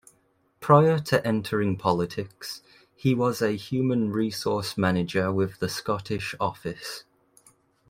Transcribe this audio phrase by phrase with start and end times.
[0.61, 2.63] Prior to entering politics,
[2.95, 7.03] he was a human resource manager with the Scottish Office.